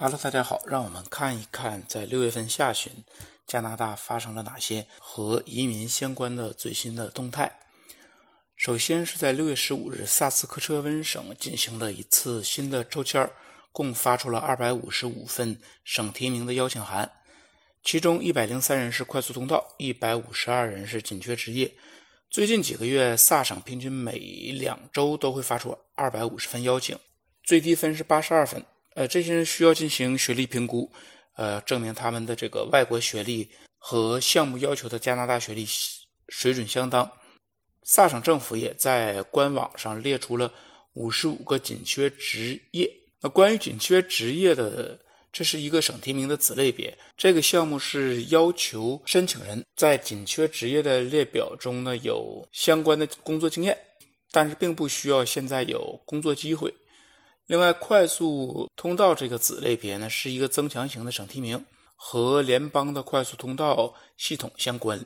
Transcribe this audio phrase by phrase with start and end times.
[0.00, 2.92] Hello，大家好，让我们看一看在六月份下旬，
[3.48, 7.58] 加拿大发生了哪些和移民相关的最新的动态。
[8.54, 13.28] 首先是在六月十五日，萨斯科彻温省进行了一次新的抽签，
[13.72, 17.10] 共发出了二百五十五份省提名的邀请函，
[17.82, 21.74] 其中一百零三人是快速通道，一百五十二人是紧缺职业。
[22.30, 24.16] 最近几个月，萨省平均每
[24.60, 26.96] 两周都会发出二百五十份邀请，
[27.42, 28.64] 最低分是八十二分。
[28.98, 30.90] 呃，这些人需要进行学历评估，
[31.36, 35.64] 呃，证明他们的这个外国学历和项目要求的加拿大学历
[36.30, 37.08] 水准相当。
[37.84, 40.52] 萨省政府也在官网上列出了
[40.94, 42.90] 五十五个紧缺职业。
[43.20, 44.98] 那关于紧缺职业的，
[45.32, 46.92] 这是一个省提名的子类别。
[47.16, 53.78] 这个项目是要求申请人在紧缺职业的列表中呢有相关的工作经验，
[54.32, 56.74] 但是并不需要现在有工作机会。
[57.48, 61.64] 另外，快速通道这个子类别呢，是一个增强型的省提名，
[61.96, 65.02] 和联邦的快速通道系统相关。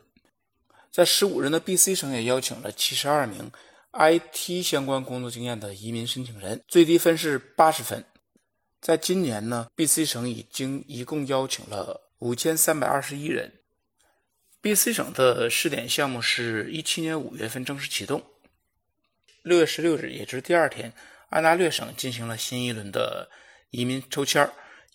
[0.91, 3.49] 在十五人的 BC 省也邀请了七十二名
[3.93, 8.05] IT 相关工作经验的移民申请人，最低分是八十分。
[8.81, 13.53] 在今年呢，BC 省已经一共邀请了五千三百二十一人。
[14.61, 18.21] BC 省的试点项目是一七年五月份正式启动，
[19.43, 20.93] 六月十六日，也就是第二天。
[21.33, 23.27] 安大略省进行了新一轮的
[23.70, 24.47] 移民抽签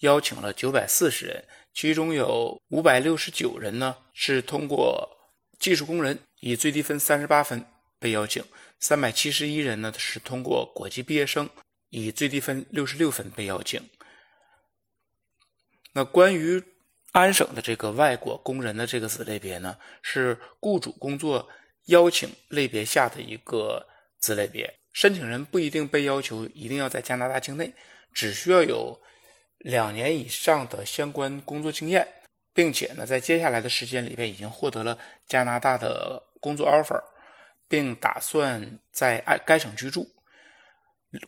[0.01, 1.43] 邀请了九百四十人，
[1.73, 5.09] 其中有五百六十九人呢是通过
[5.57, 7.65] 技术工人，以最低分三十八分
[7.97, 8.43] 被邀请；
[8.79, 11.49] 三百七十一人呢是通过国际毕业生，
[11.89, 13.81] 以最低分六十六分被邀请。
[15.93, 16.63] 那关于
[17.13, 21.49] 安省的这个外国工人的这个子类别呢，是雇主工作
[21.85, 23.87] 邀请类别下的一个
[24.19, 24.71] 子类别。
[24.97, 27.71] 申请人不一定被要求一定要在加拿大境内，
[28.11, 28.99] 只需要有
[29.59, 32.07] 两年以上的相关工作经验，
[32.51, 36.99] 并且呢，在接下来的时间里边已经获得了加拿大的工作 offer，
[37.67, 40.09] 并打算在该该省居住。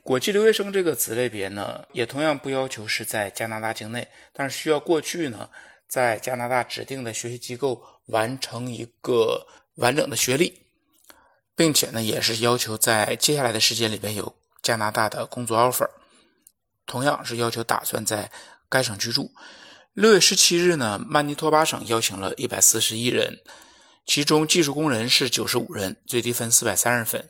[0.02, 5.48] 国际留学生这个子类别呢，也同样不要求是在加拿大境内，但是需要过去呢
[5.88, 9.46] 在加拿大指定的学习机构完成一个
[9.76, 10.60] 完整的学历。
[11.59, 14.34] 并且呢，也是要求在接下来的时间里边有
[14.64, 15.90] 加拿大的工作 offer，
[16.86, 18.31] 同样是要求打算在
[18.70, 19.30] 该省居住。
[19.92, 23.40] 六月十七日呢，曼尼托巴省邀请了一百四十一人，
[24.06, 27.22] 其中技术工人是九十五人，最低分四百三十分；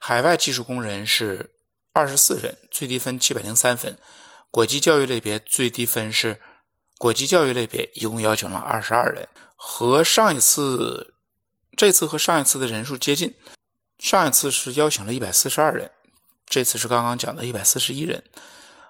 [0.00, 1.48] 海外技术工人是
[1.92, 3.92] 二十四人，最低分七百零三分；
[4.50, 6.40] 国际教育类别最低分是
[6.98, 11.14] 国际教育类别一共邀请了二十二人，和上一次
[11.76, 13.32] 这次和上一次的人数接近。
[13.98, 15.90] 上一次是邀请了一百四十二人，
[16.46, 18.22] 这次是刚刚讲的一百四十一人。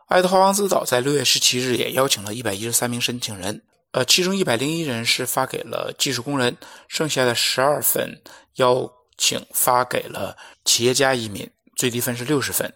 [0.07, 6.57] 爱德华王子岛在六月十七日也邀请了一百一十三名申请人，呃，其中一百零一人是发给了技术工人，
[6.89, 8.21] 剩下的十二份
[8.57, 12.73] 邀请发给了企业家移民，最低分是六十分。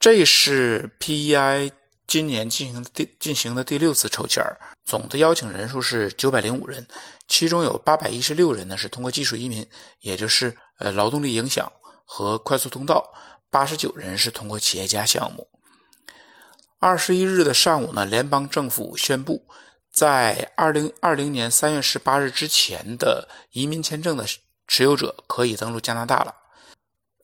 [0.00, 1.70] 这是 PEI
[2.06, 4.44] 今年进行的第进行的第六次抽签
[4.84, 6.86] 总的邀请人数是九百零五人，
[7.26, 9.64] 其中有八百一十六人呢是通过技术移民，
[10.00, 10.56] 也就是。
[10.78, 11.70] 呃，劳动力影响
[12.04, 13.12] 和快速通道，
[13.50, 15.48] 八十九人是通过企业家项目。
[16.78, 19.48] 二十一日的上午呢，联邦政府宣布，
[19.90, 24.24] 在二零二零年三月十八日之前的移民签证的
[24.68, 26.34] 持有者可以登陆加拿大了。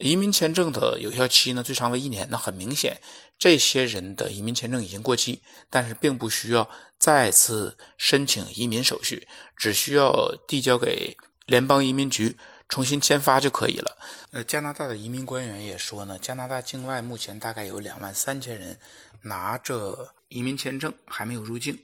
[0.01, 2.27] 移民签证的有效期呢，最长为一年。
[2.29, 3.01] 那很明显，
[3.39, 5.41] 这些人的移民签证已经过期，
[5.71, 11.17] 但是并不需要再次申请移民手续，只需要递交给
[11.47, 12.37] 联邦移民局。
[12.69, 13.97] 重新签发就可以了。
[14.33, 18.79] 呃，加拿大的移民官员也说呢，加拿大境外目前大概有两万三千人
[19.23, 21.79] 拿着移民签证还没有入境。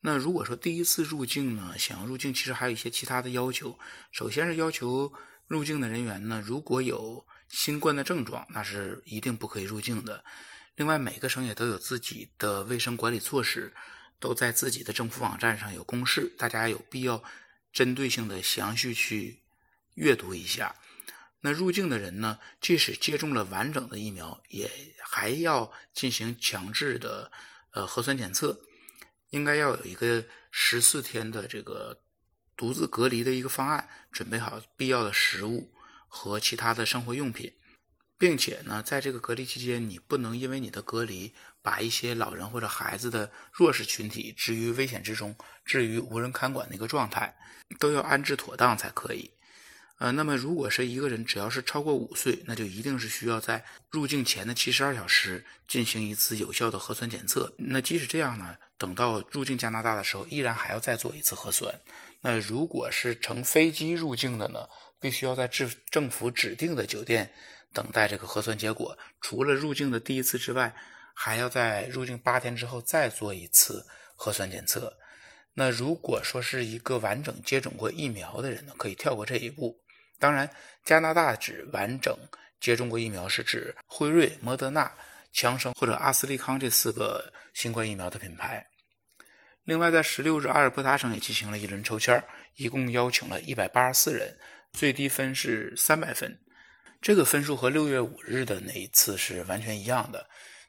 [0.00, 3.78] 那如果说第一次入境呢，想要入境，其实还有一些其他的要求。
[4.10, 5.12] 首先是要求
[5.46, 10.24] 入境的人员呢，如果有新冠的症状，那是一定不可以入境的。
[10.74, 13.72] 另外，每个省也都有自己的卫生管理措施，
[14.18, 17.22] 都在自己的政府网站上有公示，大家有必要
[17.72, 19.41] 针对性的详细去。
[19.94, 20.74] 阅读一下，
[21.40, 24.70] 那入境的人呢，即使接种了完整的疫苗，也
[25.02, 27.30] 还要进行强制的
[27.72, 28.58] 呃核酸检测，
[29.30, 32.00] 应该要有一个十四天的这个
[32.56, 35.72] 独自隔离的一个方案，准备好必要的食物
[36.08, 37.52] 和其他的生活用品，
[38.16, 47.36] 并且呢，在这个隔离期间，你不能因为你的隔离，把一些老人或者孩子的弱势群体置于危险之中，置于无人看管的一个状态，
[47.78, 49.30] 都要安置妥当才可以。
[50.02, 57.54] 呃，那么如果是一个人只要是超过五岁，那就一定是需要在入境前的七十二小时进行一次有效的核酸检测。
[57.56, 61.72] 那即使这样呢，等到入境加拿大的时候，依然还要再做一次核酸。
[62.20, 64.66] 那如果是乘飞机入境的呢，
[65.00, 67.32] 必须要在政政府指定的酒店
[67.72, 68.98] 等待这个核酸结果。
[69.20, 70.74] 除了入境的第一次之外，
[71.14, 74.98] 还要在入境八天之后再做一次核酸检测。
[75.54, 79.78] 那如果说是一个完整接种过疫苗的人呢，可以跳过这一步。
[80.22, 80.48] 当然，
[80.84, 82.16] 加拿大指完整
[82.60, 84.88] 接种过疫苗是指辉瑞、莫德纳、
[85.32, 88.64] 强生或者阿斯利康这四个新冠疫苗的品牌。
[89.64, 92.22] 另外，在十六日，阿尔伯塔省也进行了一轮抽签，
[92.54, 94.38] 一共邀请了一百八十四人，
[94.72, 96.38] 最低分是三百分。
[97.00, 100.24] 这个分数和六月五日的那一次是完全一样的。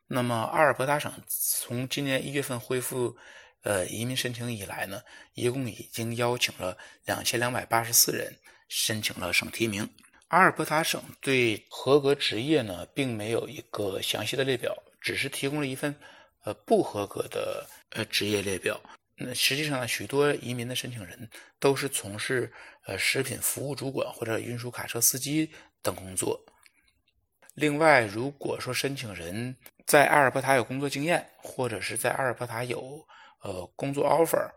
[0.08, 3.16] 那么，阿尔伯塔省从今年一月份恢复
[3.62, 5.00] 呃移民申请以来呢，
[5.36, 8.36] 一共已经邀请了两千两百八十四人。
[8.76, 9.88] 申请了省提名。
[10.30, 15.96] 阿尔伯塔省对合格职业呢，并没有一个详细的列表，只是提供了一份
[16.44, 18.82] 呃不合格的呃职业列表。
[19.16, 21.30] 那实际上呢，许多移民的申请人
[21.60, 22.52] 都是从事
[22.88, 25.52] 呃食品服务主管或者运输卡车司机
[25.84, 26.44] 等工作。
[27.54, 29.56] 另外，如果说申请人
[29.86, 33.06] 在阿尔伯塔有工作经验，或者是在阿尔伯塔有
[33.44, 34.50] 呃工作 offer，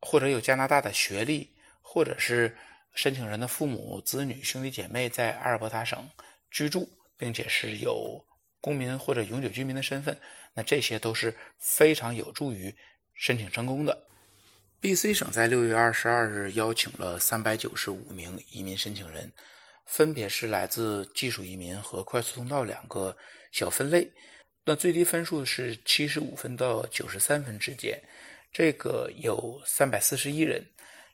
[0.00, 2.56] 或者有加拿大的学历，或者是
[2.94, 6.08] 申请人的父母、子女、兄弟姐妹在阿尔伯塔省
[6.50, 8.24] 居住，并且是有
[8.60, 10.18] 公民或者永久居民的身份，
[10.54, 12.74] 那这些都是非常有助于
[13.14, 14.06] 申请成功的。
[14.80, 19.30] B.C 省在六月二十二日邀请了三百九十五名移民申请人，
[19.86, 23.16] 分别是来自技术移民和快速通道两个
[23.52, 24.10] 小分类。
[24.64, 28.02] 那最低分数是七十五分到九十三分之间，
[28.52, 30.64] 这个有三百四十一人。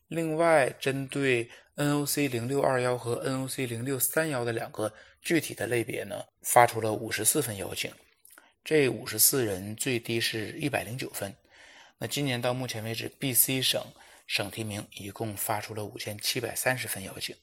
[0.08, 7.93] 另外，针对 NOC 零六二幺和 NOC 零六三幺的两个具体的类别呢，发出了五十四份邀请。
[8.64, 11.34] 这五十四人最低是一百零九分。
[11.99, 13.84] 那今年到目前为止，BC 省
[14.26, 17.37] 省提名一共发出了五千七百三十份邀请。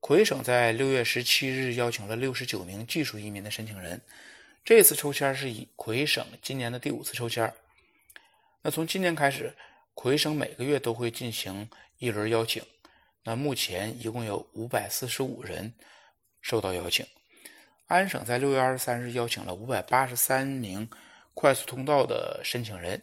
[0.00, 4.00] 魁省在六月十七日邀请了六十九名技术移民的申请人。
[4.64, 7.52] 这次抽签是以魁省今年的第五次抽签。
[8.60, 9.54] 那从今年开始。
[9.96, 12.60] 魁省每个月都会进行一轮邀请，
[13.24, 15.72] 那目前一共有五百四十五人
[16.40, 17.06] 受到邀请。
[17.86, 20.88] 安省在六月二十三日邀请了五百八十三名
[21.32, 23.02] 快速通道的申请人，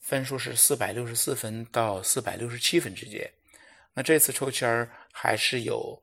[0.00, 3.30] 分数是四百六十四分到四百六十七分之间。
[3.94, 6.02] 那这次抽签还是有，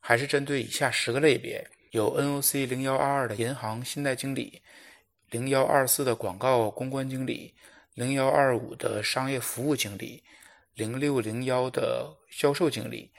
[0.00, 4.62] 还是针对以下十个类别：有 NOC 零幺二二的银行信贷经理，
[5.30, 7.54] 零幺二四的广告公关经理。
[7.94, 10.22] 零幺二五的商业服务经理，
[10.78, 13.10] 零六零幺的销售经理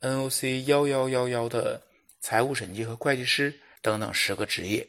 [0.00, 1.80] ，NOC 幺幺幺幺的
[2.18, 4.84] 财务审计和会计师等等十个职业。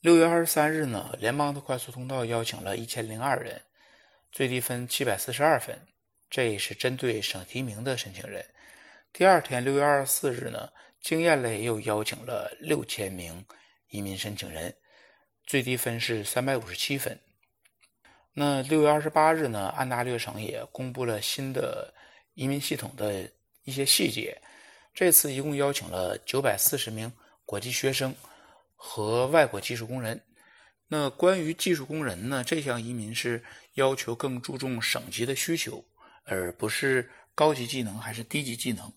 [0.00, 3.62] 六月二十三日呢，联邦的快速通道邀请了一千零二人，
[4.32, 5.78] 最低分七百四十二分，
[6.28, 8.44] 这是针对省提名的申请人。
[9.12, 13.46] 第二天六月二十四日呢，经验类又邀请了六千名
[13.90, 14.74] 移民申请人，
[15.46, 17.20] 最低分是三百五十七分。
[18.36, 21.94] 那六月二十八日呢，安大略省也公布了新的
[22.34, 23.30] 移民系统的
[23.62, 24.36] 一些细节。
[24.92, 27.10] 这次一共邀请了九百四十名
[27.46, 28.12] 国际学生
[28.74, 30.20] 和外国技术工人。
[30.88, 33.42] 那关于技术工人呢，这项移民是
[33.74, 35.84] 要求更注重省级的需求，
[36.24, 38.92] 而不是高级技能还是低级技能。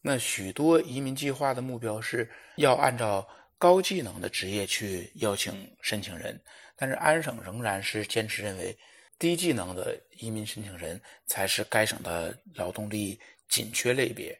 [0.00, 3.26] 那许多移民计划的目标是要按照
[3.62, 6.36] 高技能的职业去邀请申请人。
[6.74, 8.76] 但是安省仍然是坚持认为，
[9.20, 14.36] 低技能的移民申请人才是该省的劳动力紧缺类别。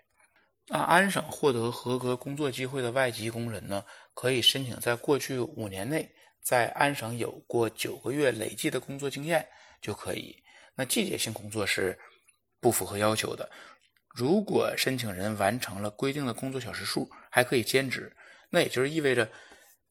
[0.66, 6.10] 那安省获得合格工作机会的外籍工人呢，可以申请在过去五年内
[6.42, 9.46] 在安省有过九个月累计的工作经验
[9.80, 10.36] 就可以。
[10.74, 11.96] 那季节性工作是
[12.58, 13.48] 不符合要求的。
[14.08, 18.12] 如果申请人完成了规定的工作小时数，还可以兼职。
[18.52, 19.26] 那也就是意味着，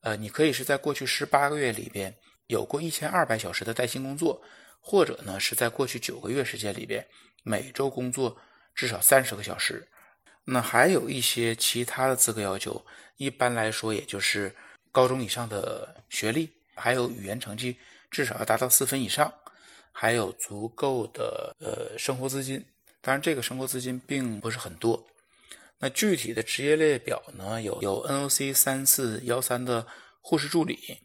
[0.01, 2.15] 呃，你可以是在过去十八个月里边。
[2.48, 4.41] 有过一千二百小时的带薪工作，
[4.82, 7.08] 或者呢是在过去九个月时间里边，
[7.44, 8.38] 每周工作
[8.75, 9.88] 至少三十个小时。
[10.44, 14.53] 那还有一些其他的资格要求，一般来说也就是
[14.91, 17.77] 高中以上的学历，还有语言成绩
[18.10, 19.34] 至少要达到四分以上，
[19.94, 22.62] 还有足够的呃生活资金。
[23.00, 25.08] 当然，这个生活资金并不是很多。
[25.81, 29.85] 那具体的职业列表呢，有有 NOC 三四幺三的
[30.21, 31.00] 护士助理。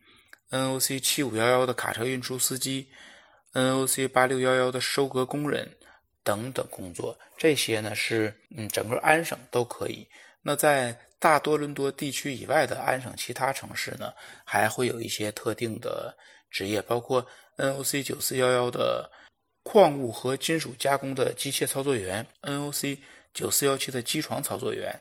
[0.51, 2.89] NOC 七五幺幺的卡车运输司机
[3.55, 5.77] ，NOC 八六幺幺的收割工人
[6.23, 10.07] 等等工作，这些呢是嗯整个安省都可以。
[10.43, 14.13] 那在大多伦多地区以外的安省其他城市呢，
[14.45, 16.15] 还会有一些特定的
[16.51, 19.11] 职业，包括 NOC 九四幺幺的
[19.63, 22.99] 矿物和金属加工的机械操作员，NOC
[23.37, 24.99] 九四幺七的机床操作员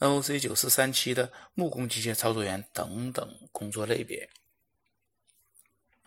[0.00, 4.28] ，NOC 九四三七的木工机械操作员等等工作类别。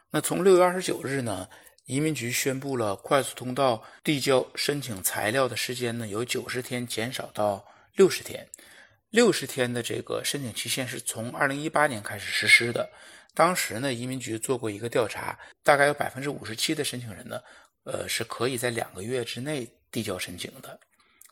[0.09, 1.47] 那从六月二十九日呢？
[1.85, 8.47] 移民局宣布了快速通道递交申请材料的时间呢，由九十天减少到六十天。
[9.09, 12.87] 六十天的这个申请期限是从二零一八年开始实施的。
[13.33, 17.41] 当时呢，移民局做过一个调查，大概有百分之五十七的申请人呢，
[17.85, 20.79] 呃，是可以在两个月之内递交申请的，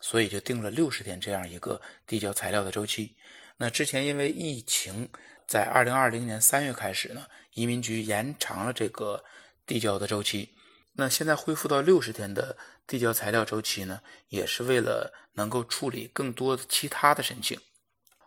[0.01, 3.15] 所以就定了六十天这样一个递交材料的周期。
[3.57, 5.09] 那之前因为疫情，
[5.47, 9.23] 在二零二零年三月开始呢，移民局延长了这个。
[9.67, 10.55] 递交的周期，
[10.93, 12.55] 那现在恢复到六十天的
[12.87, 13.99] 递交材料周期呢，
[14.29, 17.59] 也是为了能够处理更多的其他的申请。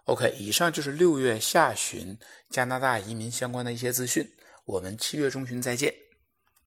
[0.04, 2.14] OK，以上就是六月下旬
[2.50, 4.30] 加拿大移民相关的一些资讯，
[4.66, 6.09] 我们七月中旬再见。